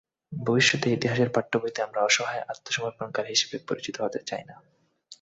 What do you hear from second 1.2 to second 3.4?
পাঠ্যবইতে আমরা অসহায় আত্মসমর্পণকারী